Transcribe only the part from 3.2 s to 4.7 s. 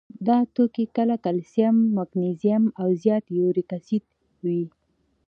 یوریک اسید وي.